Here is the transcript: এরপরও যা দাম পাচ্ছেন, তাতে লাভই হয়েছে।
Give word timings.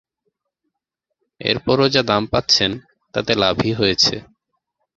এরপরও 1.41 1.87
যা 1.89 2.01
দাম 2.03 2.23
পাচ্ছেন, 2.33 2.71
তাতে 3.13 3.31
লাভই 3.41 3.71
হয়েছে। 3.73 4.15